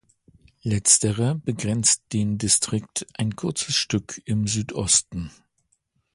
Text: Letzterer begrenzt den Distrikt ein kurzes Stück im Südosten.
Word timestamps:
Letzterer 0.63 1.35
begrenzt 1.35 2.05
den 2.11 2.39
Distrikt 2.39 3.05
ein 3.13 3.35
kurzes 3.35 3.75
Stück 3.75 4.19
im 4.25 4.47
Südosten. 4.47 5.29